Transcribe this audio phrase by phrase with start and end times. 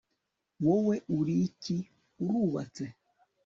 [0.65, 1.77] Wowe uri iki
[2.23, 2.83] Urubatse